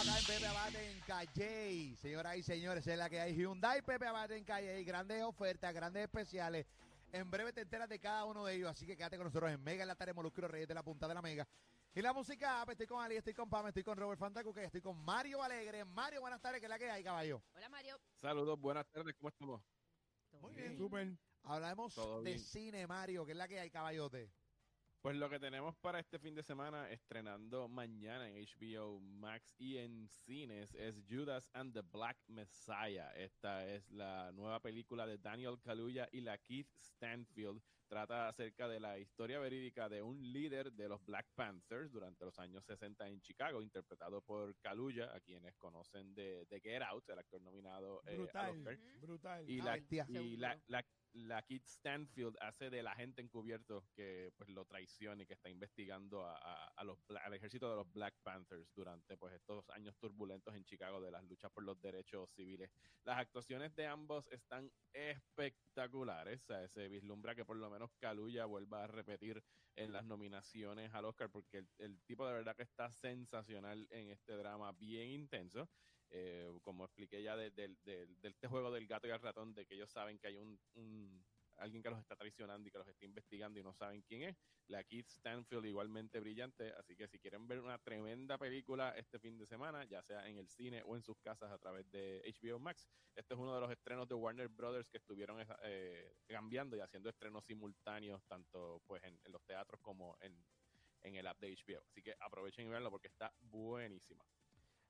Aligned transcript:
acá 0.00 0.18
en 0.18 0.24
Pepe 0.24 0.46
Abate 0.46 0.90
en 0.90 1.00
Calle. 1.00 1.96
Señoras 1.96 2.36
y 2.36 2.42
señores, 2.42 2.86
es 2.86 2.96
la 2.96 3.10
que 3.10 3.20
hay 3.20 3.34
Hyundai 3.34 3.82
Pepe 3.82 4.06
Abate 4.06 4.36
en 4.36 4.44
Calle. 4.44 4.82
Grandes 4.82 5.22
ofertas, 5.22 5.74
grandes 5.74 6.04
especiales. 6.04 6.66
En 7.12 7.30
breve 7.30 7.52
te 7.52 7.62
enteras 7.62 7.88
de 7.88 7.98
cada 7.98 8.24
uno 8.24 8.46
de 8.46 8.54
ellos, 8.54 8.70
así 8.70 8.86
que 8.86 8.96
quédate 8.96 9.16
con 9.16 9.26
nosotros 9.26 9.50
en 9.50 9.62
Mega 9.62 9.82
en 9.82 9.88
la 9.88 9.96
tarde 9.96 10.14
Molusco 10.14 10.40
Reyes 10.46 10.68
de 10.68 10.74
la 10.74 10.82
Punta 10.82 11.06
de 11.06 11.14
la 11.14 11.20
Mega. 11.20 11.46
Y 11.92 12.00
la 12.00 12.12
música, 12.12 12.64
estoy 12.70 12.86
con 12.86 13.02
Ali, 13.02 13.16
estoy 13.16 13.34
con 13.34 13.50
Pam, 13.50 13.66
estoy 13.66 13.82
con 13.82 13.98
Robert 13.98 14.18
Fantacuque, 14.18 14.64
estoy 14.64 14.80
con 14.80 14.96
Mario 14.96 15.42
Alegre. 15.42 15.84
Mario, 15.84 16.20
buenas 16.20 16.40
tardes, 16.40 16.60
¿qué 16.60 16.66
es 16.66 16.70
la 16.70 16.78
que 16.78 16.90
hay, 16.90 17.02
caballo? 17.02 17.42
Hola 17.54 17.68
Mario. 17.68 18.00
Saludos, 18.22 18.58
buenas 18.58 18.86
tardes, 18.86 19.14
¿cómo 19.16 19.28
estamos? 19.28 19.60
Muy 20.40 20.54
bien. 20.54 20.76
Súper. 20.78 21.08
Hablamos 21.42 21.94
Todo 21.94 22.22
de 22.22 22.30
bien. 22.30 22.38
cine, 22.38 22.86
Mario, 22.86 23.26
¿qué 23.26 23.32
es 23.32 23.38
la 23.38 23.48
que 23.48 23.58
hay, 23.58 23.70
caballote? 23.70 24.30
Pues 25.02 25.16
lo 25.16 25.30
que 25.30 25.40
tenemos 25.40 25.74
para 25.76 25.98
este 25.98 26.18
fin 26.18 26.34
de 26.34 26.42
semana, 26.42 26.90
estrenando 26.90 27.68
mañana 27.68 28.28
en 28.28 28.44
HBO 28.44 29.00
Max 29.00 29.54
y 29.58 29.78
en 29.78 30.06
cines, 30.10 30.74
es 30.74 31.02
Judas 31.08 31.48
and 31.54 31.72
the 31.72 31.80
Black 31.80 32.18
Messiah. 32.28 33.10
Esta 33.16 33.66
es 33.66 33.88
la 33.88 34.30
nueva 34.32 34.60
película 34.60 35.06
de 35.06 35.16
Daniel 35.16 35.58
Kaluuya 35.58 36.06
y 36.12 36.20
la 36.20 36.36
Keith 36.36 36.68
Stanfield. 36.76 37.62
Trata 37.90 38.28
acerca 38.28 38.68
de 38.68 38.78
la 38.78 39.00
historia 39.00 39.40
verídica 39.40 39.88
de 39.88 40.00
un 40.00 40.22
líder 40.32 40.72
de 40.72 40.88
los 40.88 41.04
Black 41.04 41.26
Panthers 41.34 41.90
durante 41.90 42.24
los 42.24 42.38
años 42.38 42.64
60 42.64 43.08
en 43.08 43.20
Chicago, 43.20 43.60
interpretado 43.62 44.22
por 44.22 44.54
Kaluuya, 44.60 45.12
a 45.12 45.18
quienes 45.18 45.56
conocen 45.56 46.14
de, 46.14 46.46
de 46.46 46.60
Get 46.60 46.82
Out, 46.82 47.08
el 47.10 47.18
actor 47.18 47.42
nominado 47.42 48.00
eh, 48.06 48.10
al 48.10 48.16
Brutal. 48.18 48.50
Oscar. 48.58 48.78
Brutal. 49.00 49.50
Y, 49.50 49.60
Ah, 49.60 49.64
la, 49.64 49.78
y 50.20 50.36
la, 50.36 50.62
la, 50.68 50.86
la 51.14 51.42
Kit 51.42 51.64
Stanfield 51.66 52.36
hace 52.40 52.70
del 52.70 52.86
agente 52.86 53.22
encubierto 53.22 53.84
que 53.92 54.30
pues 54.36 54.48
lo 54.50 54.64
traiciona 54.66 55.24
y 55.24 55.26
que 55.26 55.34
está 55.34 55.50
investigando 55.50 56.24
a, 56.24 56.36
a- 56.36 56.68
a 56.76 56.84
los, 56.84 56.96
al 57.24 57.34
ejército 57.34 57.68
de 57.68 57.74
los 57.74 57.90
Black 57.92 58.14
Panthers 58.22 58.72
durante 58.72 59.16
pues 59.16 59.34
estos 59.34 59.68
años 59.70 59.96
turbulentos 59.98 60.54
en 60.54 60.64
Chicago 60.64 61.00
de 61.00 61.10
las 61.10 61.24
luchas 61.24 61.50
por 61.50 61.64
los 61.64 61.80
derechos 61.80 62.30
civiles. 62.36 62.70
Las 63.02 63.18
actuaciones 63.18 63.74
de 63.74 63.86
ambos 63.88 64.28
están 64.28 64.70
espectaculares. 64.92 66.40
O 66.42 66.46
sea, 66.46 66.68
se 66.68 66.88
vislumbra 66.88 67.34
que 67.34 67.44
por 67.44 67.56
lo 67.56 67.68
menos 67.70 67.79
Kaluuya 67.98 68.44
vuelva 68.46 68.84
a 68.84 68.86
repetir 68.86 69.42
en 69.76 69.92
las 69.92 70.04
nominaciones 70.04 70.92
al 70.94 71.04
Oscar 71.06 71.30
porque 71.30 71.64
el, 71.78 72.02
tipo 72.04 72.26
de 72.26 72.34
verdad 72.34 72.56
que 72.56 72.62
está 72.62 72.90
sensacional 72.92 73.86
en 73.90 74.10
este 74.10 74.32
drama 74.34 74.72
bien 74.72 75.08
intenso. 75.10 75.68
Eh, 76.12 76.50
como 76.62 76.84
expliqué 76.84 77.22
ya 77.22 77.36
de, 77.36 77.50
de- 77.52 77.76
de- 77.84 78.08
este 78.22 78.48
juego 78.48 78.70
del 78.72 78.86
gato 78.86 79.06
y 79.06 79.10
el 79.10 79.20
ratón, 79.20 79.54
de 79.54 79.64
que 79.66 79.74
ellos 79.74 79.90
saben 79.90 80.18
que 80.18 80.28
hay 80.28 80.36
un- 80.38 80.60
alguien 81.60 81.82
que 81.82 81.90
los 81.90 81.98
está 81.98 82.16
traicionando 82.16 82.68
y 82.68 82.72
que 82.72 82.78
los 82.78 82.88
está 82.88 83.04
investigando 83.04 83.60
y 83.60 83.62
no 83.62 83.72
saben 83.72 84.02
quién 84.02 84.22
es. 84.22 84.36
La 84.66 84.82
Keith 84.84 85.08
Stanfield 85.08 85.66
igualmente 85.66 86.20
brillante, 86.20 86.72
así 86.72 86.96
que 86.96 87.06
si 87.08 87.18
quieren 87.18 87.46
ver 87.46 87.60
una 87.60 87.78
tremenda 87.78 88.38
película 88.38 88.90
este 88.96 89.18
fin 89.18 89.38
de 89.38 89.46
semana, 89.46 89.84
ya 89.84 90.02
sea 90.02 90.26
en 90.28 90.38
el 90.38 90.48
cine 90.48 90.82
o 90.84 90.96
en 90.96 91.02
sus 91.02 91.18
casas 91.18 91.50
a 91.50 91.58
través 91.58 91.90
de 91.90 92.22
HBO 92.24 92.58
Max, 92.58 92.88
este 93.14 93.34
es 93.34 93.40
uno 93.40 93.54
de 93.54 93.60
los 93.60 93.70
estrenos 93.70 94.08
de 94.08 94.14
Warner 94.14 94.48
Brothers 94.48 94.88
que 94.88 94.98
estuvieron 94.98 95.44
eh, 95.62 96.14
cambiando 96.26 96.76
y 96.76 96.80
haciendo 96.80 97.10
estrenos 97.10 97.44
simultáneos 97.44 98.24
tanto 98.26 98.82
pues 98.86 99.02
en, 99.04 99.20
en 99.24 99.32
los 99.32 99.42
teatros 99.44 99.80
como 99.80 100.16
en, 100.20 100.34
en 101.02 101.16
el 101.16 101.26
app 101.26 101.38
de 101.40 101.54
HBO. 101.54 101.82
Así 101.86 102.02
que 102.02 102.14
aprovechen 102.20 102.66
y 102.66 102.70
veanlo 102.70 102.90
porque 102.90 103.08
está 103.08 103.32
buenísima. 103.40 104.24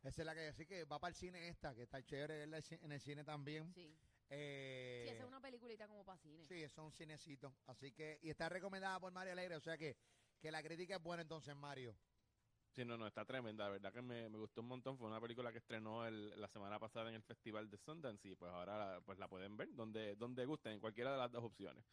Esa 0.02 0.22
es 0.22 0.26
la 0.26 0.34
que 0.34 0.40
hay, 0.40 0.46
así 0.48 0.66
que 0.66 0.84
va 0.84 0.98
para 0.98 1.10
el 1.10 1.14
cine 1.14 1.48
esta, 1.48 1.74
que 1.74 1.82
está 1.82 2.02
chévere 2.02 2.38
verla 2.38 2.60
en 2.70 2.92
el 2.92 3.00
cine 3.00 3.22
también. 3.22 3.72
Sí. 3.74 3.94
Eh, 4.30 5.04
Sí, 5.06 5.12
esa 5.12 5.22
es 5.24 5.28
una 5.28 5.40
peliculita 5.40 5.86
como 5.88 6.04
para 6.04 6.18
cine. 6.18 6.44
Sí, 6.44 6.62
es 6.62 6.76
un 6.78 6.92
cinecito. 6.92 7.52
Así 7.66 7.92
que, 7.92 8.18
y 8.22 8.30
está 8.30 8.48
recomendada 8.48 8.98
por 9.00 9.12
Mario 9.12 9.32
Alegre, 9.32 9.56
o 9.56 9.60
sea 9.60 9.76
que, 9.76 9.96
que 10.40 10.50
la 10.50 10.62
crítica 10.62 10.96
es 10.96 11.02
buena 11.02 11.22
entonces, 11.22 11.54
Mario. 11.56 11.98
Sí, 12.68 12.84
no, 12.84 12.96
no, 12.96 13.08
está 13.08 13.24
tremenda. 13.24 13.64
La 13.64 13.70
verdad 13.70 13.92
que 13.92 14.00
me, 14.02 14.28
me 14.28 14.38
gustó 14.38 14.60
un 14.60 14.68
montón. 14.68 14.96
Fue 14.96 15.08
una 15.08 15.20
película 15.20 15.50
que 15.50 15.58
estrenó 15.58 16.06
el- 16.06 16.40
la 16.40 16.46
semana 16.46 16.78
pasada 16.78 17.08
en 17.10 17.16
el 17.16 17.22
Festival 17.24 17.68
de 17.68 17.76
Sundance 17.76 18.28
y 18.28 18.36
pues 18.36 18.52
ahora 18.52 18.78
la- 18.78 19.00
pues 19.00 19.18
la 19.18 19.28
pueden 19.28 19.56
ver 19.56 19.68
donde, 19.72 20.14
donde 20.14 20.44
gusten, 20.46 20.74
en 20.74 20.80
cualquiera 20.80 21.10
de 21.12 21.18
las 21.18 21.32
dos 21.32 21.42
opciones. 21.42 21.84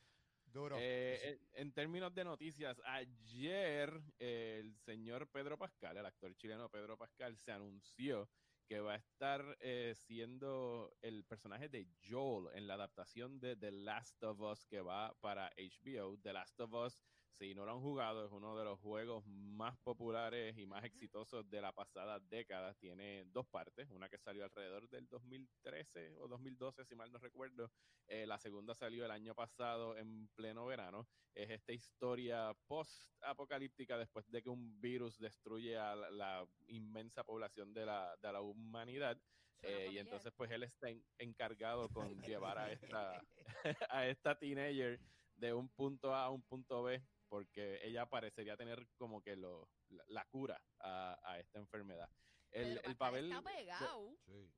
Duro. 0.45 0.77
Eh, 0.80 1.39
en- 1.53 1.67
en 1.67 1.73
términos 1.73 2.14
de 2.14 2.23
noticias, 2.23 2.80
ayer 2.86 3.92
eh, 4.20 4.59
el 4.64 4.76
señor 4.76 5.27
Pedro 5.31 5.58
Pascal, 5.58 5.97
el 5.97 6.05
actor 6.05 6.36
chileno 6.36 6.70
Pedro 6.70 6.95
Pascal, 6.95 7.36
se 7.37 7.52
anunció 7.52 8.30
que 8.67 8.82
va 8.82 8.94
a 8.94 8.98
estar 8.98 9.58
eh, 9.61 9.94
siendo 9.95 10.94
el 11.02 11.23
personaje 11.23 11.70
de 11.70 11.88
Joel 12.04 12.50
en 12.54 12.67
la 12.67 12.73
adaptación 12.76 13.39
de 13.39 13.55
The 13.55 13.72
Last 13.72 14.22
of 14.23 14.39
Us 14.42 14.66
que 14.66 14.82
va 14.82 15.14
para 15.22 15.52
HBO. 15.58 16.17
The 16.20 16.33
Last 16.33 16.60
of 16.60 16.73
Us, 16.73 17.00
si 17.30 17.54
no 17.54 17.65
lo 17.65 17.73
han 17.73 17.82
jugado, 17.82 18.26
es 18.26 18.32
uno 18.32 18.58
de 18.58 18.64
los 18.65 18.80
juegos 18.80 19.23
más 19.27 19.77
populares 19.80 20.58
y 20.58 20.65
más 20.65 20.83
exitosos 20.83 21.48
de 21.49 21.61
la 21.61 21.71
pasada 21.71 22.20
década. 22.20 22.73
Tiene 22.73 23.26
dos 23.26 23.48
partes, 23.48 23.88
una 23.89 24.10
que 24.10 24.17
salió 24.17 24.43
alrededor 24.43 24.89
del 24.89 25.08
2013 25.08 26.15
o 26.17 26.27
2012, 26.27 26.86
si 26.86 26.95
mal 26.95 27.11
no 27.11 27.20
recuerdo. 27.20 27.70
Eh, 28.08 28.26
la 28.26 28.39
segunda 28.39 28.73
salió 28.73 29.05
el 29.05 29.11
año 29.11 29.36
pasado 29.36 29.98
en 29.98 30.27
pleno 30.36 30.65
verano. 30.65 31.08
Es 31.36 31.49
esta 31.52 31.73
historia 31.73 32.55
post-apocalíptica 32.67 33.98
después 33.98 34.26
de 34.32 34.42
que 34.42 34.49
un 34.49 34.80
virus 34.82 35.20
destruye 35.20 35.77
a 35.77 35.95
la, 35.95 36.09
la 36.09 36.48
inmensa 36.67 37.23
población 37.23 37.73
de 37.73 37.86
la, 37.86 38.15
de 38.21 38.32
la 38.32 38.42
humanidad. 38.42 39.17
Eh, 39.64 39.89
y 39.92 39.98
entonces 39.98 40.32
pues 40.36 40.52
él 40.52 40.64
está 40.64 40.89
en- 40.89 41.04
encargado 41.17 41.89
con 41.89 42.08
llevar 42.21 42.58
a 42.58 42.71
esta, 42.71 43.21
a 43.89 44.08
esta 44.08 44.38
teenager 44.38 44.99
de 45.36 45.54
un 45.54 45.70
punto 45.70 46.14
A 46.15 46.26
a 46.26 46.30
un 46.32 46.42
punto 46.44 46.83
B 46.83 47.02
porque 47.27 47.80
ella 47.83 48.10
parecería 48.10 48.58
tener 48.58 48.88
como 48.98 49.21
que 49.21 49.36
lo, 49.36 49.70
la, 49.89 50.04
la 50.08 50.26
cura 50.26 50.61
a, 50.80 51.20
a 51.23 51.39
esta 51.39 51.60
enfermedad. 51.60 52.10
El, 52.52 52.76
Pedro 52.76 52.89
el 52.89 52.95
papel... 52.98 53.32
está 53.32 53.42
pegado. 53.43 54.15
Sí. 54.26 54.52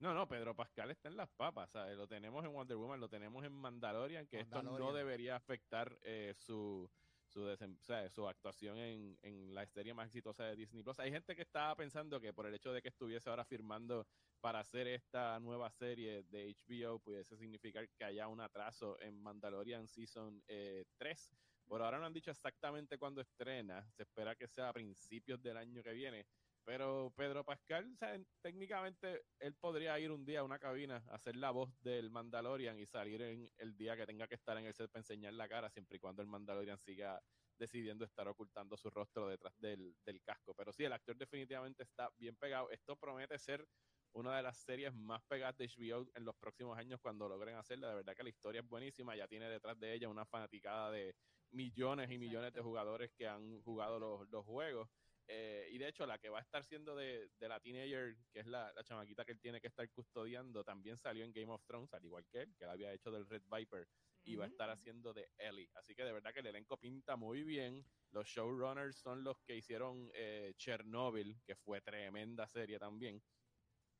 No, 0.00 0.14
no, 0.14 0.28
Pedro 0.28 0.54
Pascal 0.54 0.90
está 0.92 1.08
en 1.08 1.16
las 1.16 1.28
papas, 1.30 1.70
¿sabes? 1.70 1.96
Lo 1.96 2.06
tenemos 2.06 2.44
en 2.44 2.52
Wonder 2.52 2.76
Woman, 2.76 3.00
lo 3.00 3.08
tenemos 3.08 3.44
en 3.44 3.52
Mandalorian, 3.52 4.28
que 4.28 4.38
esto 4.40 4.62
no 4.62 4.92
debería 4.92 5.34
afectar 5.36 5.98
eh, 6.02 6.34
su 6.36 6.88
su, 7.26 7.40
desem- 7.46 7.78
o 7.78 7.84
sea, 7.84 8.08
su 8.08 8.26
actuación 8.26 8.78
en, 8.78 9.18
en 9.20 9.54
la 9.54 9.66
serie 9.66 9.92
más 9.92 10.06
exitosa 10.06 10.44
de 10.44 10.56
Disney 10.56 10.82
Plus. 10.82 10.98
Hay 10.98 11.10
gente 11.10 11.36
que 11.36 11.42
estaba 11.42 11.76
pensando 11.76 12.18
que 12.22 12.32
por 12.32 12.46
el 12.46 12.54
hecho 12.54 12.72
de 12.72 12.80
que 12.80 12.88
estuviese 12.88 13.28
ahora 13.28 13.44
firmando 13.44 14.06
para 14.40 14.60
hacer 14.60 14.86
esta 14.86 15.38
nueva 15.38 15.70
serie 15.70 16.22
de 16.22 16.54
HBO 16.66 16.98
pudiese 17.00 17.36
significar 17.36 17.86
que 17.90 18.04
haya 18.04 18.28
un 18.28 18.40
atraso 18.40 18.98
en 19.00 19.20
Mandalorian 19.20 19.86
Season 19.88 20.42
eh, 20.48 20.86
3. 20.96 21.36
Por 21.68 21.82
ahora 21.82 21.98
no 21.98 22.06
han 22.06 22.14
dicho 22.14 22.30
exactamente 22.30 22.98
cuándo 22.98 23.20
estrena. 23.20 23.86
Se 23.92 24.02
espera 24.02 24.34
que 24.34 24.48
sea 24.48 24.70
a 24.70 24.72
principios 24.72 25.42
del 25.42 25.56
año 25.58 25.82
que 25.82 25.92
viene. 25.92 26.26
Pero 26.64 27.12
Pedro 27.16 27.44
Pascal, 27.44 27.96
o 28.02 28.24
técnicamente 28.42 29.22
él 29.38 29.54
podría 29.54 29.98
ir 29.98 30.10
un 30.10 30.24
día 30.24 30.40
a 30.40 30.44
una 30.44 30.58
cabina, 30.58 31.02
hacer 31.08 31.36
la 31.36 31.50
voz 31.50 31.70
del 31.80 32.10
Mandalorian 32.10 32.78
y 32.78 32.86
salir 32.86 33.22
en 33.22 33.50
el 33.56 33.74
día 33.76 33.96
que 33.96 34.06
tenga 34.06 34.26
que 34.26 34.34
estar 34.34 34.56
en 34.58 34.66
el 34.66 34.74
set 34.74 34.90
para 34.90 35.00
enseñar 35.00 35.32
la 35.32 35.48
cara, 35.48 35.70
siempre 35.70 35.96
y 35.96 36.00
cuando 36.00 36.20
el 36.20 36.28
Mandalorian 36.28 36.78
siga 36.78 37.22
decidiendo 37.58 38.04
estar 38.04 38.28
ocultando 38.28 38.76
su 38.76 38.90
rostro 38.90 39.28
detrás 39.28 39.54
del, 39.58 39.96
del 40.04 40.22
casco. 40.22 40.54
Pero 40.54 40.72
sí, 40.72 40.84
el 40.84 40.92
actor 40.92 41.16
definitivamente 41.16 41.82
está 41.82 42.10
bien 42.18 42.36
pegado. 42.36 42.70
Esto 42.70 42.96
promete 42.96 43.38
ser 43.38 43.66
una 44.12 44.36
de 44.36 44.42
las 44.42 44.58
series 44.58 44.94
más 44.94 45.22
pegadas 45.22 45.56
de 45.56 45.68
HBO 45.68 46.06
en 46.14 46.24
los 46.24 46.36
próximos 46.36 46.76
años 46.78 47.00
cuando 47.00 47.28
logren 47.28 47.56
hacerla. 47.56 47.88
De 47.88 47.94
verdad 47.96 48.14
que 48.14 48.22
la 48.22 48.28
historia 48.30 48.60
es 48.60 48.68
buenísima. 48.68 49.16
Ya 49.16 49.26
tiene 49.26 49.48
detrás 49.48 49.78
de 49.78 49.94
ella 49.94 50.08
una 50.08 50.24
fanaticada 50.24 50.90
de 50.90 51.14
millones 51.50 52.10
y 52.10 52.18
millones 52.18 52.52
de 52.52 52.60
jugadores 52.60 53.10
que 53.16 53.26
han 53.26 53.60
jugado 53.62 53.98
los, 53.98 54.28
los 54.28 54.44
juegos. 54.44 54.88
Eh, 55.30 55.68
y 55.72 55.78
de 55.78 55.88
hecho, 55.88 56.06
la 56.06 56.18
que 56.18 56.30
va 56.30 56.38
a 56.38 56.42
estar 56.42 56.64
siendo 56.64 56.96
de, 56.96 57.28
de 57.38 57.48
la 57.48 57.60
teenager, 57.60 58.16
que 58.32 58.40
es 58.40 58.46
la, 58.46 58.72
la 58.72 58.82
chamaquita 58.82 59.26
que 59.26 59.32
él 59.32 59.40
tiene 59.40 59.60
que 59.60 59.66
estar 59.68 59.90
custodiando, 59.90 60.64
también 60.64 60.96
salió 60.96 61.22
en 61.24 61.32
Game 61.32 61.52
of 61.52 61.64
Thrones, 61.66 61.92
al 61.92 62.04
igual 62.04 62.26
que 62.26 62.42
él, 62.42 62.56
que 62.56 62.64
él 62.64 62.70
había 62.70 62.94
hecho 62.94 63.10
del 63.10 63.28
Red 63.28 63.42
Viper, 63.44 63.86
y 64.24 64.36
va 64.36 64.44
a 64.44 64.48
estar 64.48 64.70
haciendo 64.70 65.12
de 65.12 65.28
Ellie. 65.36 65.70
Así 65.74 65.94
que 65.94 66.04
de 66.04 66.12
verdad 66.12 66.32
que 66.32 66.40
el 66.40 66.46
elenco 66.46 66.78
pinta 66.78 67.16
muy 67.16 67.42
bien. 67.42 67.84
Los 68.10 68.26
showrunners 68.26 68.96
son 68.96 69.22
los 69.22 69.36
que 69.46 69.56
hicieron 69.56 70.10
eh, 70.14 70.54
Chernobyl, 70.56 71.42
que 71.44 71.56
fue 71.56 71.82
tremenda 71.82 72.46
serie 72.46 72.78
también. 72.78 73.22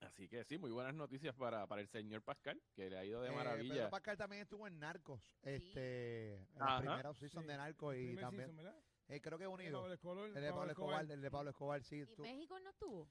Así 0.00 0.28
que 0.28 0.44
sí, 0.44 0.58
muy 0.58 0.70
buenas 0.70 0.94
noticias 0.94 1.34
para, 1.34 1.66
para 1.66 1.80
el 1.80 1.88
señor 1.88 2.22
Pascal, 2.22 2.60
que 2.74 2.88
le 2.88 2.98
ha 2.98 3.04
ido 3.04 3.20
de 3.20 3.30
Eh, 3.30 3.32
maravilla. 3.32 3.74
Pedro 3.74 3.90
Pascal 3.90 4.16
también 4.16 4.42
estuvo 4.42 4.66
en 4.68 4.78
Narcos, 4.78 5.20
este, 5.42 6.34
en 6.36 6.58
la 6.58 6.78
primera 6.78 7.14
season 7.14 7.42
Sí. 7.42 7.48
de 7.48 7.56
Narcos 7.56 7.96
y 7.96 8.16
también, 8.16 8.54
season, 8.56 8.74
eh, 9.08 9.20
creo 9.20 9.38
que 9.38 9.44
El 9.44 9.50
unido. 9.50 9.80
Pablo 9.80 9.94
Escobar, 9.94 10.26
El 10.28 10.34
de 10.34 10.50
Pablo 10.50 10.70
Escobar, 10.70 11.10
el 11.10 11.20
de 11.20 11.30
Pablo 11.30 11.50
Escobar, 11.50 11.82
sí. 11.82 12.04
¿Y 12.16 12.20
México 12.22 12.60
no 12.60 12.70
estuvo? 12.70 13.10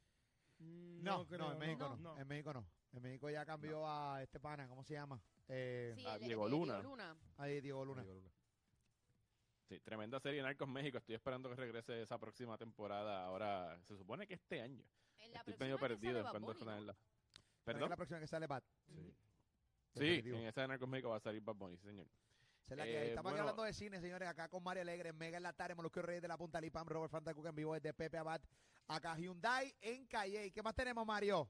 Mm, 0.60 1.04
No, 1.04 1.18
no, 1.20 1.28
creo, 1.28 1.52
en 1.52 1.60
México 1.60 1.90
no, 1.90 1.98
no. 1.98 2.18
en 2.20 2.28
México 2.28 2.54
no. 2.54 2.66
En 2.94 3.02
México 3.04 3.30
ya 3.30 3.46
cambió 3.46 3.86
a 3.88 4.24
este 4.24 4.40
pana, 4.40 4.68
¿cómo 4.70 4.84
se 4.84 4.94
llama? 4.94 5.22
Eh, 5.50 5.94
Sí, 5.98 6.06
a 6.06 6.16
el- 6.16 6.22
Diego 6.22 6.46
el- 6.46 6.52
Luna. 6.52 6.80
Luna. 6.82 7.16
ahí 7.38 7.60
Diego 7.60 7.84
Luna. 7.84 8.04
Sí, 9.68 9.80
tremenda 9.82 10.20
serie 10.20 10.42
Narcos 10.42 10.68
México. 10.68 10.98
Estoy 10.98 11.16
esperando 11.16 11.50
que 11.50 11.56
regrese 11.56 12.02
esa 12.02 12.18
próxima 12.18 12.58
temporada. 12.58 13.26
Ahora, 13.26 13.78
se 13.84 13.98
supone 13.98 14.26
que 14.26 14.36
este 14.36 14.62
año. 14.62 14.84
En 15.18 15.32
la 15.34 15.40
Estoy 15.40 15.54
próxima 15.56 15.66
medio 15.66 15.80
perdido 15.80 16.18
en 16.20 16.24
Bad 16.24 16.40
¿no? 16.40 16.78
en 16.78 16.88
la... 16.88 16.94
Es 16.94 16.98
¿Perdón? 17.64 17.90
la 17.90 17.96
próxima 17.98 18.20
que 18.20 18.28
sale 18.28 18.48
Bat. 18.48 18.64
Sí, 18.88 20.00
Definitivo. 20.00 20.38
en 20.38 20.44
esa 20.46 20.62
de 20.62 20.68
Narcos 20.70 20.88
México 20.88 21.10
va 21.10 21.18
a 21.18 21.20
salir 21.20 21.42
Bad 21.42 21.56
Bunny, 21.56 21.78
sí, 21.78 21.88
señor. 21.88 22.08
La 22.70 22.84
que. 22.86 22.92
Eh, 22.92 23.08
Estamos 23.10 23.30
aquí 23.32 23.34
bueno. 23.36 23.42
hablando 23.42 23.64
de 23.64 23.74
cine, 23.74 24.00
señores, 24.00 24.28
acá 24.28 24.48
con 24.48 24.64
Mario 24.64 24.82
Alegre, 24.84 25.12
Mega 25.12 25.38
en 25.38 25.44
la 25.44 25.54
tarde, 25.54 25.76
Molusco 25.76 26.02
Reyes 26.02 26.22
de 26.22 26.28
la 26.28 26.38
Punta 26.38 26.62
Lipam, 26.62 26.88
Robert 26.88 27.12
Fantacuca 27.12 27.50
en 27.50 27.56
vivo 27.56 27.74
desde 27.74 27.94
Pepe 27.94 28.18
Abad 28.18 28.42
acá 28.88 29.18
Hyundai 29.18 29.74
en 29.82 30.06
Calle. 30.08 30.52
¿Qué 30.52 30.62
más 30.62 30.76
tenemos, 30.76 31.06
Mario? 31.06 31.50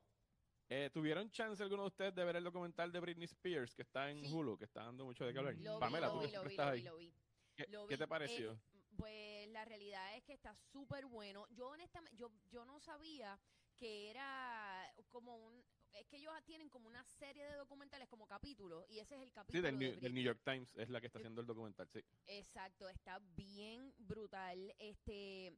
Eh, 0.69 0.89
¿Tuvieron 0.93 1.29
chance 1.29 1.61
alguno 1.63 1.83
de 1.83 1.87
ustedes 1.87 2.15
de 2.15 2.23
ver 2.23 2.35
el 2.35 2.43
documental 2.43 2.91
de 2.91 2.99
Britney 2.99 3.25
Spears 3.25 3.73
que 3.75 3.83
está 3.83 4.09
en 4.09 4.25
Sí. 4.25 4.31
Hulu, 4.33 4.57
que 4.57 4.65
está 4.65 4.83
dando 4.83 5.05
mucho 5.05 5.25
de 5.25 5.33
qué 5.33 5.39
hablar? 5.39 5.55
Lo 5.55 5.75
vi, 5.75 5.79
Pamela, 5.79 6.07
lo 6.07 6.13
tú 6.13 6.19
vi, 6.25 6.31
lo 6.31 6.43
estás 6.43 6.65
lo 6.65 6.71
ahí. 6.71 6.79
vi, 6.81 6.85
lo 6.87 6.97
vi. 6.97 7.13
¿Qué, 7.57 7.65
Lo 7.69 7.87
qué 7.87 7.95
vi. 7.95 7.97
te 7.97 8.07
pareció? 8.07 8.51
Eh, 8.53 8.59
pues 8.95 9.47
la 9.49 9.65
realidad 9.65 10.15
es 10.15 10.23
que 10.23 10.33
está 10.33 10.55
súper 10.55 11.05
bueno. 11.07 11.47
Yo 11.49 11.69
honestamente, 11.69 12.15
yo, 12.15 12.31
yo 12.51 12.65
no 12.65 12.79
sabía 12.79 13.39
que 13.75 14.09
era 14.09 14.93
como 15.09 15.35
un... 15.37 15.65
Es 15.93 16.05
que 16.07 16.17
ellos 16.17 16.33
tienen 16.45 16.69
como 16.69 16.87
una 16.87 17.03
serie 17.03 17.45
de 17.45 17.55
documentales 17.55 18.07
como 18.07 18.27
capítulos 18.27 18.85
y 18.89 18.99
ese 18.99 19.15
es 19.15 19.21
el 19.21 19.29
sí, 19.29 19.33
capítulo 19.33 19.63
del, 19.63 19.79
de 19.79 19.85
New, 19.91 19.99
del. 19.99 20.13
New 20.13 20.23
York 20.23 20.41
Times 20.43 20.75
es 20.77 20.89
la 20.89 21.01
que 21.01 21.07
está 21.07 21.17
haciendo 21.17 21.41
el 21.41 21.47
documental, 21.47 21.87
sí. 21.89 21.99
Exacto, 22.27 22.87
está 22.89 23.19
bien 23.35 23.93
brutal. 23.97 24.75
Este, 24.77 25.57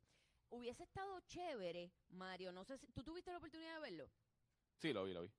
hubiese 0.50 0.84
estado 0.84 1.19
chévere, 1.22 1.92
Mario. 2.10 2.54
No 2.54 2.63
sé 2.63 2.78
si 2.78 2.88
tú 2.94 3.04
tuviste 3.04 3.31
la 3.31 3.40
oportunidad 3.40 3.75
de 3.75 3.81
verlo. 3.81 4.10
Sí, 4.78 4.94
lo 4.94 5.04
vi, 5.04 5.13
lo 5.13 5.24
vi. 5.24 5.31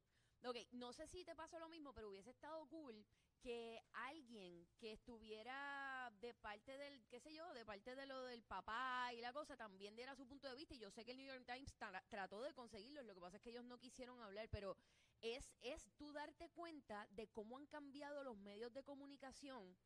Ok, 0.44 0.56
no 0.72 0.92
sé 0.92 1.06
si 1.06 1.24
te 1.24 1.34
pasó 1.34 1.58
lo 1.58 1.68
mismo, 1.68 1.94
pero 1.94 2.10
hubiese 2.10 2.30
estado 2.30 2.66
cool 2.68 3.06
que 3.40 3.80
alguien 3.92 4.66
que 4.78 4.92
estuviera 4.92 6.12
de 6.20 6.34
parte 6.34 6.76
del, 6.76 7.04
qué 7.08 7.20
sé 7.20 7.34
yo, 7.34 7.52
de 7.54 7.64
parte 7.64 7.94
de 7.96 8.06
lo 8.06 8.22
del 8.24 8.42
papá 8.42 9.10
y 9.14 9.20
la 9.20 9.32
cosa, 9.32 9.56
también 9.56 9.96
diera 9.96 10.14
su 10.14 10.26
punto 10.26 10.48
de 10.48 10.54
vista. 10.56 10.74
Y 10.74 10.78
yo 10.78 10.90
sé 10.90 11.04
que 11.04 11.12
el 11.12 11.18
New 11.18 11.26
York 11.26 11.44
Times 11.46 11.74
tra- 11.78 12.02
trató 12.08 12.42
de 12.42 12.52
conseguirlo, 12.54 13.02
lo 13.02 13.14
que 13.14 13.20
pasa 13.20 13.36
es 13.36 13.42
que 13.42 13.50
ellos 13.50 13.64
no 13.64 13.78
quisieron 13.78 14.20
hablar, 14.20 14.48
pero 14.50 14.76
es, 15.20 15.54
es 15.60 15.90
tú 15.96 16.12
darte 16.12 16.48
cuenta 16.50 17.06
de 17.10 17.28
cómo 17.28 17.58
han 17.58 17.66
cambiado 17.66 18.22
los 18.24 18.36
medios 18.36 18.72
de 18.72 18.82
comunicación 18.84 19.76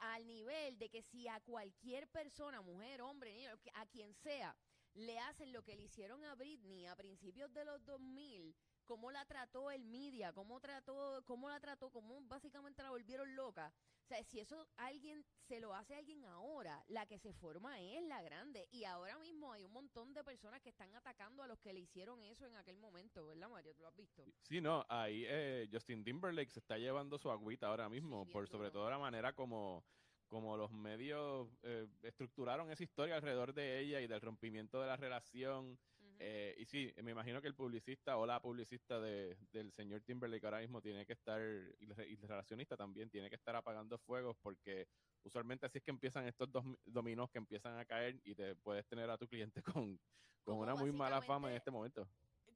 al 0.00 0.26
nivel 0.26 0.78
de 0.78 0.88
que 0.88 1.02
si 1.02 1.28
a 1.28 1.40
cualquier 1.40 2.08
persona, 2.08 2.60
mujer, 2.62 3.00
hombre, 3.02 3.32
niño, 3.34 3.50
a 3.74 3.86
quien 3.86 4.14
sea, 4.14 4.56
le 4.94 5.18
hacen 5.18 5.52
lo 5.52 5.62
que 5.62 5.76
le 5.76 5.82
hicieron 5.82 6.24
a 6.24 6.34
Britney 6.34 6.86
a 6.86 6.96
principios 6.96 7.52
de 7.52 7.64
los 7.64 7.84
2000, 7.84 8.54
cómo 8.84 9.10
la 9.10 9.24
trató 9.24 9.70
el 9.70 9.84
media, 9.84 10.32
cómo 10.32 10.60
trató, 10.60 11.22
cómo 11.26 11.48
la 11.48 11.60
trató, 11.60 11.90
cómo 11.90 12.20
básicamente 12.22 12.82
la 12.82 12.90
volvieron 12.90 13.34
loca. 13.34 13.72
O 14.04 14.06
sea, 14.06 14.22
si 14.24 14.40
eso 14.40 14.68
alguien 14.76 15.24
se 15.46 15.60
lo 15.60 15.74
hace 15.74 15.94
a 15.94 15.98
alguien 15.98 16.24
ahora, 16.24 16.84
la 16.88 17.06
que 17.06 17.18
se 17.18 17.32
forma 17.32 17.80
es 17.80 18.02
la 18.04 18.22
grande. 18.22 18.68
Y 18.70 18.84
ahora 18.84 19.18
mismo 19.18 19.52
hay 19.52 19.64
un 19.64 19.72
montón 19.72 20.12
de 20.12 20.24
personas 20.24 20.60
que 20.60 20.70
están 20.70 20.94
atacando 20.94 21.42
a 21.42 21.46
los 21.46 21.58
que 21.60 21.72
le 21.72 21.80
hicieron 21.80 22.22
eso 22.24 22.46
en 22.46 22.56
aquel 22.56 22.76
momento, 22.78 23.26
¿verdad, 23.26 23.48
Mario? 23.48 23.74
¿Tú 23.74 23.82
lo 23.82 23.88
has 23.88 23.96
visto? 23.96 24.24
Sí, 24.42 24.60
no, 24.60 24.84
ahí 24.88 25.24
eh, 25.26 25.68
Justin 25.72 26.04
Timberlake 26.04 26.50
se 26.50 26.60
está 26.60 26.78
llevando 26.78 27.18
su 27.18 27.30
agüita 27.30 27.68
ahora 27.68 27.88
mismo, 27.88 28.26
por 28.28 28.48
sobre 28.48 28.70
todo 28.70 28.90
la 28.90 28.98
manera 28.98 29.32
como, 29.34 29.84
como 30.28 30.56
los 30.56 30.70
medios 30.70 31.48
eh, 31.62 31.86
estructuraron 32.02 32.70
esa 32.70 32.82
historia 32.82 33.16
alrededor 33.16 33.54
de 33.54 33.80
ella 33.80 34.00
y 34.00 34.06
del 34.06 34.20
rompimiento 34.20 34.80
de 34.80 34.86
la 34.86 34.96
relación. 34.96 35.78
Eh, 36.24 36.54
y 36.56 36.64
sí, 36.66 36.94
me 37.02 37.10
imagino 37.10 37.42
que 37.42 37.48
el 37.48 37.54
publicista 37.56 38.16
o 38.16 38.24
la 38.24 38.40
publicista 38.40 39.00
de, 39.00 39.36
del 39.50 39.72
señor 39.72 40.02
Timberlake 40.02 40.44
ahora 40.44 40.60
mismo 40.60 40.80
tiene 40.80 41.04
que 41.04 41.14
estar, 41.14 41.40
y 41.80 41.84
el, 41.84 42.28
relacionista 42.28 42.76
también, 42.76 43.10
tiene 43.10 43.28
que 43.28 43.34
estar 43.34 43.56
apagando 43.56 43.98
fuegos 43.98 44.36
porque 44.40 44.86
usualmente 45.24 45.66
así 45.66 45.78
es 45.78 45.84
que 45.84 45.90
empiezan 45.90 46.28
estos 46.28 46.52
dos 46.52 46.64
dominos 46.84 47.28
que 47.28 47.38
empiezan 47.38 47.76
a 47.76 47.84
caer 47.84 48.20
y 48.22 48.36
te 48.36 48.54
puedes 48.54 48.86
tener 48.86 49.10
a 49.10 49.18
tu 49.18 49.26
cliente 49.26 49.64
con, 49.76 49.98
con 50.44 50.58
una 50.58 50.76
muy 50.76 50.92
mala 50.92 51.20
fama 51.20 51.50
en 51.50 51.56
este 51.56 51.72
momento. 51.72 52.08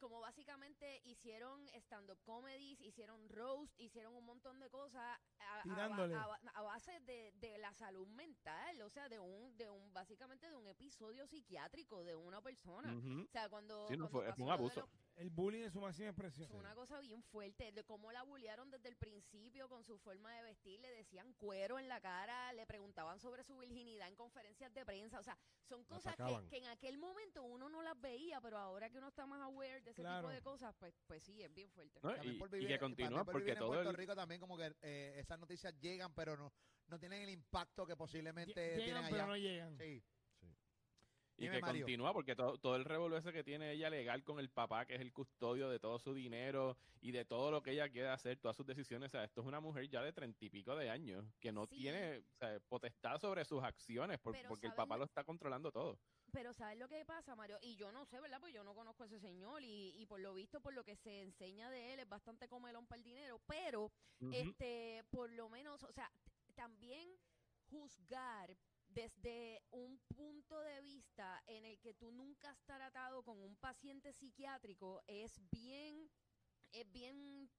Como 0.06 0.20
básicamente 0.20 1.00
hicieron 1.04 1.66
stand-up 1.80 2.18
comedies, 2.22 2.80
hicieron 2.80 3.28
roast, 3.28 3.74
hicieron 3.80 4.14
un 4.14 4.24
montón 4.24 4.60
de 4.60 4.70
cosas 4.70 5.02
a, 5.02 5.14
a- 5.40 5.58
a- 5.58 5.62
Tirándole. 5.64 6.14
a, 6.14 6.22
a 6.54 6.62
base 6.62 7.00
de, 7.00 7.32
de 7.40 7.58
la 7.58 7.74
salud 7.74 8.06
mental, 8.08 8.80
o 8.82 8.88
sea, 8.88 9.08
de 9.08 9.18
un, 9.18 9.56
de 9.56 9.68
un, 9.68 9.92
básicamente 9.92 10.48
de 10.48 10.54
un 10.54 10.68
episodio 10.68 11.26
psiquiátrico 11.26 12.04
de 12.04 12.14
una 12.14 12.40
persona. 12.40 12.94
O 12.94 13.26
sea, 13.32 13.48
cuando, 13.48 13.88
Sí, 13.88 13.96
no, 13.96 14.08
cuando 14.08 14.08
fue- 14.10 14.20
fue 14.22 14.30
pasó 14.30 14.42
un 14.42 14.48
lo 14.48 14.52
de 14.52 14.58
abuso. 14.58 14.80
lo- 14.80 15.06
El 15.16 15.30
bullying 15.30 15.62
en 15.64 15.70
su 15.72 15.80
máxima 15.80 16.08
expresión. 16.10 16.48
fue 16.50 16.60
una 16.60 16.74
cosa 16.74 17.00
bien 17.00 17.22
fuerte, 17.24 17.72
de 17.72 17.82
cómo 17.84 18.12
la 18.12 18.22
bullearon 18.22 18.70
desde 18.70 18.88
el 18.90 18.96
principio 18.96 19.68
con 19.68 19.82
su 19.82 19.98
forma 19.98 20.32
de 20.34 20.42
vestir, 20.42 20.78
le 20.80 20.90
decían 20.92 21.32
cuero 21.34 21.78
en 21.80 21.88
la 21.88 22.00
cara, 22.00 22.52
le 22.52 22.64
preguntaban 22.66 23.18
sobre 23.18 23.42
su 23.42 23.56
virginidad 23.58 24.08
en 24.08 24.14
conferencias 24.14 24.72
de 24.74 24.84
prensa, 24.84 25.18
o 25.18 25.22
sea, 25.22 25.36
son 25.64 25.82
cosas 25.84 26.14
que, 26.16 26.48
que 26.48 26.58
en 26.58 26.66
aquel 26.66 26.98
momento 26.98 27.42
uno 27.42 27.68
no 27.70 27.82
las 27.82 27.98
veía, 28.00 28.40
pero 28.42 28.58
ahora 28.58 28.90
que 28.90 28.98
uno 28.98 29.08
está 29.08 29.26
más 29.26 29.40
aware 29.40 29.80
de 29.80 29.94
ese 29.96 30.02
Claro. 30.02 30.28
tipo 30.28 30.32
de 30.34 30.42
cosas, 30.42 30.74
pues, 30.78 30.94
pues 31.06 31.22
sí, 31.22 31.42
es 31.42 31.52
bien 31.54 31.70
fuerte. 31.70 31.98
¿no? 32.02 32.10
También 32.12 32.34
Y, 32.34 32.38
por 32.38 32.48
y 32.48 32.52
vivir- 32.58 32.68
que 32.68 32.78
también 32.78 32.80
continúa 32.80 33.24
por 33.24 33.32
porque 33.32 33.52
en 33.52 33.58
todo 33.58 33.68
Puerto 33.68 33.90
el, 33.90 33.96
Rico 33.96 34.14
también 34.14 34.40
como 34.40 34.56
que 34.56 34.74
eh, 34.82 35.14
esas 35.18 35.38
noticias 35.38 35.74
llegan, 35.80 36.14
pero 36.14 36.36
no, 36.36 36.52
no 36.88 36.98
tienen 36.98 37.22
el 37.22 37.30
impacto 37.30 37.86
que 37.86 37.96
posiblemente 37.96 38.52
Lle- 38.52 38.76
tienen 38.76 38.86
Llegan, 38.86 39.04
allá. 39.04 39.10
pero 39.16 39.26
no 39.26 39.36
llegan. 39.36 39.78
Sí. 39.78 40.02
Y 41.38 41.50
que 41.50 41.60
Mario. 41.60 41.82
continúa 41.82 42.12
porque 42.14 42.34
todo, 42.34 42.58
todo 42.58 42.76
el 42.76 42.84
revuelo 42.86 43.16
ese 43.18 43.30
que 43.32 43.44
tiene 43.44 43.70
ella 43.72 43.90
legal 43.90 44.24
con 44.24 44.38
el 44.40 44.48
papá, 44.50 44.86
que 44.86 44.94
es 44.94 45.00
el 45.02 45.12
custodio 45.12 45.68
de 45.68 45.78
todo 45.78 45.98
su 45.98 46.14
dinero 46.14 46.78
y 47.02 47.12
de 47.12 47.26
todo 47.26 47.50
lo 47.50 47.62
que 47.62 47.72
ella 47.72 47.90
quiere 47.90 48.08
hacer, 48.08 48.38
todas 48.38 48.56
sus 48.56 48.64
decisiones. 48.64 49.08
O 49.08 49.10
sea, 49.10 49.24
esto 49.24 49.42
es 49.42 49.46
una 49.46 49.60
mujer 49.60 49.86
ya 49.88 50.02
de 50.02 50.12
treinta 50.14 50.44
y 50.44 50.48
pico 50.50 50.74
de 50.76 50.88
años 50.88 51.26
que 51.38 51.52
no 51.52 51.66
Sí. 51.66 51.76
tiene 51.76 52.18
o 52.20 52.36
sea, 52.38 52.58
potestad 52.60 53.18
sobre 53.18 53.44
sus 53.44 53.62
acciones 53.62 54.18
por- 54.18 54.34
porque 54.48 54.66
el 54.66 54.72
¿sabes 54.72 54.76
papá 54.76 54.94
lo- 54.94 55.00
lo 55.00 55.04
está 55.04 55.24
controlando 55.24 55.70
todo. 55.70 55.98
Pero 56.32 56.52
¿sabes 56.54 56.78
lo 56.78 56.88
que 56.88 57.04
pasa, 57.04 57.36
Mario? 57.36 57.58
Y 57.62 57.76
yo 57.76 57.92
no 57.92 58.04
sé, 58.06 58.18
¿verdad? 58.20 58.40
Pues 58.40 58.52
yo 58.54 58.64
no 58.64 58.74
conozco 58.74 59.02
a 59.04 59.06
ese 59.06 59.20
señor 59.20 59.62
y, 59.62 59.92
y 60.00 60.06
por 60.06 60.20
lo 60.20 60.32
visto, 60.34 60.60
por 60.60 60.72
lo 60.72 60.84
que 60.84 60.96
se 60.96 61.20
enseña 61.22 61.70
de 61.70 61.92
él, 61.94 62.00
es 62.00 62.08
bastante 62.08 62.48
comelón 62.48 62.86
para 62.86 62.98
el 62.98 63.04
dinero, 63.04 63.40
pero 63.46 63.90
este 64.32 65.04
por 65.10 65.30
lo 65.30 65.48
menos 65.50 65.82
o 65.84 65.92
sea 65.92 66.10
también 66.54 67.10
juzgar 67.70 68.56
desde 68.96 69.62
un 69.72 69.98
punto 70.08 70.58
de 70.62 70.80
vista 70.80 71.42
en 71.46 71.66
el 71.66 71.78
que 71.78 71.92
tú 71.92 72.10
nunca 72.12 72.50
has 72.50 72.64
tratado 72.64 73.22
con 73.22 73.38
un 73.38 73.54
paciente 73.56 74.14
psiquiátrico 74.14 75.02
es 75.06 75.38
bien 75.50 76.10
es 76.72 76.90
bien 76.90 77.50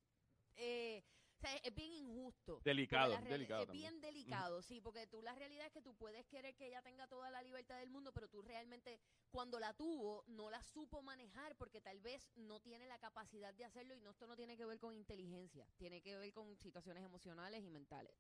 eh, 0.55 1.03
o 1.37 1.39
sea, 1.39 1.55
es 1.57 1.75
bien 1.75 1.93
injusto. 1.93 2.59
Delicado, 2.65 3.15
delicado 3.21 3.61
Es 3.61 3.67
también. 3.67 3.91
bien 3.91 4.01
delicado, 4.01 4.63
sí, 4.63 4.81
porque 4.81 5.05
tú 5.05 5.21
la 5.21 5.35
realidad 5.35 5.67
es 5.67 5.71
que 5.71 5.83
tú 5.83 5.93
puedes 5.95 6.25
querer 6.25 6.55
que 6.55 6.65
ella 6.65 6.81
tenga 6.81 7.07
toda 7.07 7.29
la 7.29 7.43
libertad 7.43 7.77
del 7.77 7.91
mundo, 7.91 8.11
pero 8.11 8.27
tú 8.27 8.41
realmente 8.41 8.99
cuando 9.29 9.59
la 9.59 9.75
tuvo 9.75 10.23
no 10.25 10.49
la 10.49 10.63
supo 10.63 11.03
manejar 11.03 11.55
porque 11.55 11.79
tal 11.79 12.01
vez 12.01 12.31
no 12.35 12.59
tiene 12.59 12.87
la 12.87 12.97
capacidad 12.97 13.53
de 13.53 13.65
hacerlo 13.65 13.93
y 13.93 14.01
no 14.01 14.09
esto 14.09 14.25
no 14.25 14.35
tiene 14.35 14.57
que 14.57 14.65
ver 14.65 14.79
con 14.79 14.95
inteligencia, 14.95 15.69
tiene 15.77 16.01
que 16.01 16.17
ver 16.17 16.33
con 16.33 16.57
situaciones 16.57 17.03
emocionales 17.03 17.63
y 17.63 17.69
mentales. 17.69 18.15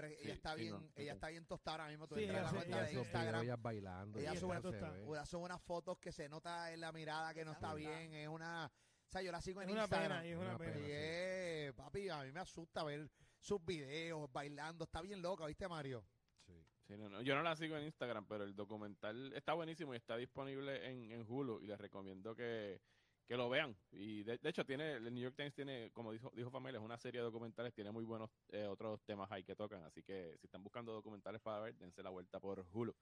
Pero 0.00 0.08
Sí, 0.14 0.16
ella 0.24 0.34
está 0.34 0.54
sí, 0.54 0.60
bien, 0.60 0.72
no, 0.74 0.88
ella 0.96 1.12
está 1.12 1.28
bien 1.28 1.46
tostada 1.46 1.76
ahora 1.76 1.88
mismo. 1.90 2.06
Tú 2.08 2.14
Sí, 2.16 2.22
entras 2.24 2.42
la 2.42 2.48
ella 2.48 2.50
se- 2.50 2.56
cuenta 2.56 2.76
ella 2.78 2.86
de 2.86 2.98
Instagram. 3.00 3.42
ellas 3.44 3.62
bailando. 3.62 4.18
Ella 4.18 4.34
y 4.34 4.36
sube, 4.36 4.56
ella 4.56 5.26
sube 5.26 5.42
unas 5.44 5.62
fotos 5.62 5.98
que 5.98 6.12
se 6.12 6.28
nota 6.28 6.72
en 6.72 6.80
la 6.80 6.92
mirada 6.92 7.34
que 7.34 7.44
no 7.44 7.52
está 7.52 7.66
Está 7.68 7.74
bien. 7.74 8.14
Es 8.14 8.28
una. 8.28 8.66
O 8.66 9.10
sea, 9.10 9.22
yo 9.22 9.32
la 9.32 9.40
sigo 9.40 9.62
en 9.62 9.68
Es 9.68 9.72
una 9.72 9.82
Instagram. 9.84 10.08
pena, 10.22 10.26
es 10.26 10.36
una 10.36 10.48
Una 10.50 10.58
pena. 10.58 10.72
pena. 10.74 10.86
Y 10.86 10.90
es, 10.92 11.72
papi, 11.74 12.08
a 12.10 12.22
mí 12.24 12.32
me 12.32 12.40
asusta 12.40 12.84
ver 12.84 13.10
sus 13.40 13.64
videos 13.64 14.30
bailando. 14.32 14.84
Está 14.84 15.00
bien 15.00 15.22
loca, 15.22 15.46
¿viste, 15.46 15.66
Mario? 15.66 16.04
Sí. 16.46 16.52
Sí, 16.86 16.96
no, 16.96 17.08
no, 17.08 17.20
Yo 17.22 17.34
no 17.34 17.42
la 17.42 17.56
sigo 17.56 17.76
en 17.76 17.84
Instagram, 17.84 18.26
pero 18.26 18.44
el 18.44 18.54
documental 18.54 19.32
está 19.34 19.52
buenísimo 19.54 19.94
y 19.94 19.96
está 19.96 20.16
disponible 20.16 20.88
en, 20.90 21.10
en 21.12 21.24
Hulu 21.26 21.60
y 21.60 21.66
les 21.66 21.78
recomiendo 21.78 22.34
que, 22.34 22.80
que 23.28 23.36
lo 23.36 23.48
vean. 23.50 23.76
Y 23.92 24.22
de, 24.22 24.38
de 24.38 24.48
hecho, 24.48 24.64
tiene 24.64 24.94
el 24.94 25.14
New 25.14 25.22
York 25.22 25.36
Times 25.36 25.54
tiene, 25.54 25.90
como 25.92 26.12
dijo, 26.12 26.32
dijo 26.34 26.50
Familia, 26.50 26.78
es 26.78 26.84
una 26.84 26.96
serie 26.96 27.20
de 27.20 27.26
documentales, 27.26 27.74
tiene 27.74 27.92
muy 27.92 28.04
buenos 28.04 28.30
eh, 28.48 28.66
otros 28.66 29.04
temas 29.04 29.30
ahí 29.30 29.44
que 29.44 29.54
tocan. 29.54 29.84
Así 29.84 30.02
que 30.02 30.34
si 30.38 30.46
están 30.46 30.64
buscando 30.64 30.92
documentales 30.92 31.42
para 31.42 31.60
ver, 31.60 31.76
dense 31.76 32.02
la 32.02 32.08
vuelta 32.08 32.40
por 32.40 32.66
Hulu. 32.72 32.96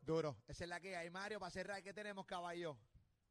Duro. 0.00 0.38
Esa 0.46 0.64
es 0.64 0.70
la 0.70 0.80
que 0.80 0.96
hay, 0.96 1.10
Mario. 1.10 1.38
Para 1.38 1.50
cerrar, 1.50 1.82
¿qué 1.82 1.92
tenemos, 1.92 2.24
caballo? 2.24 2.78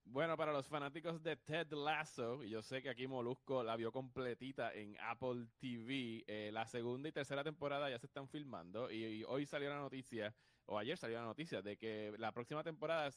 Bueno, 0.06 0.38
para 0.38 0.54
los 0.54 0.68
fanáticos 0.68 1.22
de 1.24 1.36
Ted 1.36 1.74
Lasso, 1.74 2.44
y 2.44 2.50
yo 2.50 2.62
sé 2.62 2.82
que 2.82 2.90
aquí 2.90 3.08
Molusco 3.08 3.64
la 3.64 3.76
vio 3.76 3.92
completita 3.92 4.74
en 4.74 4.96
Apple 5.02 5.48
TV, 5.60 6.24
eh, 6.28 6.52
la 6.54 6.66
segunda 6.66 7.10
y 7.10 7.12
tercera 7.12 7.44
temporada 7.44 7.90
ya 7.90 8.00
se 8.00 8.06
están 8.06 8.30
filmando 8.30 8.90
y, 8.90 9.04
y 9.04 9.24
hoy 9.26 9.46
salió 9.46 9.70
la 9.70 9.80
noticia, 9.80 10.34
o 10.68 10.78
ayer 10.78 10.98
salió 10.98 11.18
la 11.18 11.26
noticia, 11.26 11.62
de 11.62 11.78
que 11.78 12.14
la 12.18 12.32
próxima 12.34 12.64
temporada, 12.64 13.10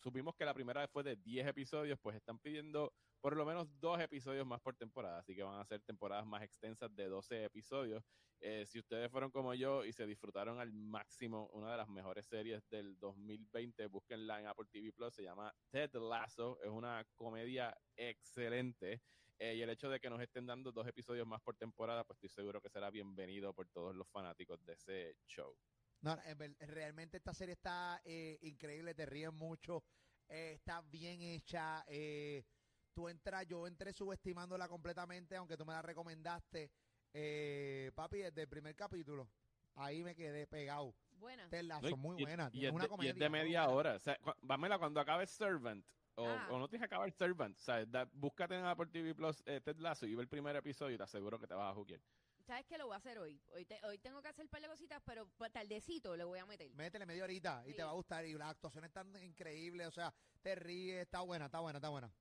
supimos 0.00 0.34
que 0.36 0.44
la 0.44 0.54
primera 0.54 0.86
fue 0.88 1.02
de 1.02 1.16
10 1.16 1.46
episodios, 1.48 1.98
pues 2.00 2.16
están 2.16 2.38
pidiendo 2.38 2.92
por 3.20 3.36
lo 3.36 3.44
menos 3.44 3.68
dos 3.80 4.00
episodios 4.00 4.46
más 4.46 4.60
por 4.60 4.76
temporada, 4.76 5.18
así 5.18 5.34
que 5.34 5.42
van 5.42 5.60
a 5.60 5.64
ser 5.64 5.80
temporadas 5.82 6.26
más 6.26 6.42
extensas 6.42 6.94
de 6.94 7.08
12 7.08 7.44
episodios. 7.44 8.04
Eh, 8.40 8.66
si 8.66 8.78
ustedes 8.80 9.10
fueron 9.10 9.30
como 9.30 9.54
yo 9.54 9.84
y 9.84 9.92
se 9.92 10.06
disfrutaron 10.06 10.58
al 10.60 10.72
máximo 10.72 11.48
una 11.52 11.70
de 11.72 11.76
las 11.76 11.88
mejores 11.88 12.26
series 12.26 12.68
del 12.68 12.98
2020, 12.98 13.86
búsquenla 13.86 14.40
en 14.40 14.46
Apple 14.48 14.66
TV 14.70 14.92
Plus, 14.92 15.14
se 15.14 15.22
llama 15.22 15.52
Ted 15.70 15.90
Lasso, 15.94 16.60
es 16.62 16.70
una 16.70 17.04
comedia 17.14 17.76
excelente. 17.96 19.02
eh, 19.38 19.54
y 19.56 19.62
el 19.62 19.70
hecho 19.70 19.88
de 19.90 20.00
que 20.00 20.10
nos 20.10 20.20
estén 20.20 20.46
dando 20.46 20.70
dos 20.72 20.86
episodios 20.86 21.26
más 21.26 21.40
por 21.42 21.56
temporada, 21.56 22.04
pues 22.04 22.16
estoy 22.16 22.28
seguro 22.30 22.60
que 22.60 22.70
será 22.70 22.90
bienvenido 22.90 23.52
por 23.54 23.68
todos 23.68 23.94
los 23.94 24.08
fanáticos 24.08 24.64
de 24.64 24.74
ese 24.74 25.16
show. 25.26 25.56
No, 26.02 26.18
en 26.24 26.36
ver- 26.38 26.56
realmente 26.60 27.16
esta 27.16 27.32
serie 27.32 27.52
está 27.54 28.00
eh, 28.04 28.38
increíble, 28.42 28.94
te 28.94 29.06
ríes 29.06 29.32
mucho, 29.32 29.84
eh, 30.28 30.52
está 30.54 30.80
bien 30.82 31.20
hecha. 31.22 31.84
eh, 31.88 32.44
tú 32.92 33.08
entras, 33.08 33.46
yo 33.46 33.66
entré 33.66 33.92
subestimándola 33.92 34.68
completamente, 34.68 35.36
aunque 35.36 35.56
tú 35.56 35.64
me 35.64 35.72
la 35.72 35.80
recomendaste, 35.82 36.70
eh, 37.14 37.90
papi, 37.94 38.18
desde 38.18 38.42
el 38.42 38.48
primer 38.48 38.74
capítulo. 38.76 39.28
Ahí 39.74 40.02
me 40.02 40.14
quedé 40.14 40.46
pegado. 40.46 40.94
Buena. 41.12 41.48
Lasso, 41.62 41.88
y- 41.88 41.94
muy 41.94 42.20
y- 42.20 42.24
buena. 42.24 42.50
Y, 42.52 42.66
es 42.66 42.72
una 42.72 42.82
de, 42.82 42.86
y 42.86 42.90
comedia. 42.90 43.10
es 43.12 43.18
de 43.18 43.30
media 43.30 43.68
hora. 43.68 43.94
O 43.94 43.98
sea, 44.00 44.18
cu- 44.18 44.34
Pamela, 44.46 44.78
cuando 44.78 45.00
acabe 45.00 45.26
Servant, 45.26 45.86
o, 46.16 46.26
Ah. 46.28 46.48
o 46.50 46.58
no 46.58 46.68
tienes 46.68 46.86
que 46.88 46.94
acabar 46.94 47.10
Servant, 47.12 47.56
o 47.56 47.60
sea, 47.60 47.86
da- 47.86 48.10
búscate 48.12 48.54
en 48.58 48.64
Apple 48.66 48.86
TV 48.88 49.14
Plus 49.14 49.42
eh, 49.46 49.60
Ted 49.62 49.76
Lasso 49.78 50.04
y 50.04 50.14
ve 50.14 50.22
el 50.22 50.28
primer 50.28 50.54
episodio 50.56 50.94
y 50.96 50.98
te 50.98 51.04
aseguro 51.04 51.38
que 51.38 51.46
te 51.46 51.54
vas 51.54 51.70
a 51.70 51.74
juquear. 51.74 52.00
¿Sabes 52.46 52.66
qué 52.66 52.76
lo 52.76 52.86
voy 52.86 52.94
a 52.94 52.98
hacer 52.98 53.18
hoy? 53.18 53.40
Hoy, 53.54 53.64
te- 53.64 53.84
hoy 53.86 53.98
tengo 53.98 54.20
que 54.20 54.28
hacer 54.28 54.44
un 54.44 54.48
par 54.50 54.60
de 54.60 54.68
cositas, 54.68 55.00
pero 55.04 55.28
pues, 55.36 55.52
tardecito 55.52 56.16
le 56.16 56.24
voy 56.24 56.38
a 56.40 56.46
meter. 56.46 56.70
Métele 56.74 57.06
media 57.06 57.24
horita 57.24 57.62
y 57.66 57.70
Sí. 57.70 57.76
te 57.76 57.84
va 57.84 57.90
a 57.90 57.94
gustar. 57.94 58.24
Y 58.26 58.32
las 58.34 58.48
actuaciones 58.50 58.88
están 58.88 59.14
increíbles. 59.22 59.86
O 59.86 59.92
sea, 59.92 60.12
te 60.42 60.54
ríes. 60.56 61.02
Está 61.02 61.20
buena, 61.20 61.46
está 61.46 61.60
buena, 61.60 61.78
está 61.78 61.88
buena. 61.88 62.12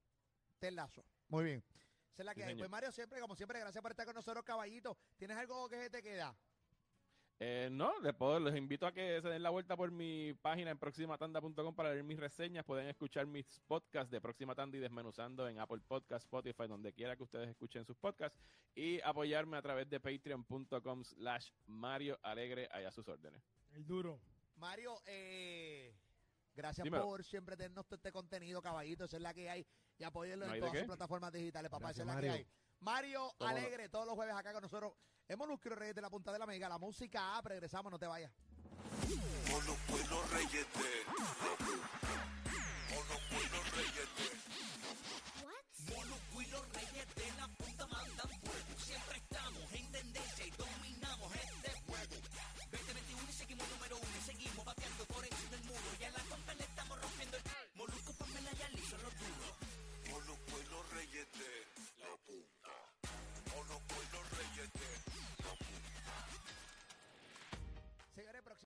Ted 0.60 0.74
Lasso. 0.74 1.04
Muy 1.28 1.44
bien. 1.46 1.64
Esa 2.14 2.22
es 2.22 2.26
la 2.26 2.34
Sí, 2.34 2.40
que 2.40 2.44
hay. 2.44 2.50
señor. 2.52 2.60
Pues 2.60 2.70
Mario, 2.70 2.92
siempre, 2.92 3.20
como 3.20 3.36
siempre, 3.36 3.60
gracias 3.60 3.82
por 3.82 3.92
estar 3.92 4.06
con 4.06 4.14
nosotros, 4.16 4.44
caballito. 4.46 4.98
¿Tienes 5.18 5.38
algo 5.38 5.68
que 5.68 5.78
se 5.78 5.90
te 5.90 6.04
queda? 6.04 6.36
Eh, 7.44 7.70
no, 7.72 8.00
les, 8.02 8.14
puedo, 8.14 8.40
les 8.40 8.56
invito 8.56 8.86
a 8.86 8.92
que 8.92 9.20
se 9.20 9.28
den 9.28 9.42
la 9.42 9.50
vuelta 9.50 9.76
por 9.76 9.90
mi 9.90 10.32
página 10.44 10.70
en 10.70 10.78
proximatanda.com 10.78 11.74
para 11.74 11.90
leer 11.90 12.04
mis 12.04 12.20
reseñas. 12.20 12.64
Pueden 12.64 12.88
escuchar 12.88 13.26
mis 13.26 13.60
podcasts 13.62 14.12
de 14.12 14.22
Próxima 14.22 14.54
Tanda 14.54 14.78
y 14.78 14.80
Desmenuzando 14.80 15.48
en 15.50 15.60
Apple 15.60 15.82
Podcast, 15.88 16.24
Spotify, 16.26 16.68
donde 16.68 16.94
quiera 16.94 17.16
que 17.16 17.24
ustedes 17.24 17.50
escuchen 17.50 17.84
sus 17.84 17.98
podcasts. 17.98 18.40
Y 18.76 19.02
apoyarme 19.02 19.58
a 19.58 19.62
través 19.64 19.90
de 19.90 20.00
patreon.com 20.00 21.04
slash 21.04 21.50
Mario 21.66 22.20
Alegre, 22.22 22.70
allá 22.72 22.90
a 22.90 22.92
sus 22.92 23.08
órdenes. 23.08 23.42
El 23.72 23.88
duro. 23.88 24.22
Mario, 24.58 25.02
eh, 25.08 25.96
gracias 26.54 26.84
Dímelo. 26.84 27.06
por 27.06 27.24
siempre 27.24 27.58
tenernos 27.58 27.88
todo 27.88 27.96
este 27.96 28.12
contenido, 28.12 28.62
caballito. 28.62 29.06
Esa 29.06 29.18
es 29.18 29.24
la 29.24 29.34
que 29.34 29.50
hay. 29.50 29.66
Y 29.98 30.04
apóyenlo 30.04 30.46
¿No 30.46 30.54
en 30.54 30.60
todas 30.60 30.78
sus 30.78 30.86
plataformas 30.86 31.34
digitales, 31.34 31.72
papá. 31.72 31.90
Esa 31.90 32.04
Gracias, 32.04 32.04
es 32.04 32.06
la 32.08 32.14
Mario. 32.14 32.32
que 32.34 32.38
hay. 32.38 32.48
Mario. 32.82 33.34
Alegre, 33.40 33.90
todos 33.90 34.06
los 34.06 34.16
jueves 34.16 34.36
acá 34.36 34.54
con 34.54 34.64
nosotros. 34.64 34.94
Hemos 35.28 35.48
Molusquero 35.48 35.76
Reyes 35.76 35.96
de 35.96 36.02
la 36.02 36.10
Punta 36.10 36.32
de 36.32 36.40
la 36.40 36.46
Mega. 36.46 36.68
La 36.68 36.78
música 36.78 37.38
A, 37.38 37.42
regresamos, 37.42 37.92
no 37.92 37.98
te 37.98 38.08
vayas. 38.08 38.32
Con 39.50 39.66
los 39.66 39.88
buenos 39.88 40.32
reyes 40.32 40.68
de. 40.74 41.06
Con 42.90 43.08
los 43.08 43.30
buenos 43.30 43.72
reyes 43.76 44.08
de. 44.18 44.41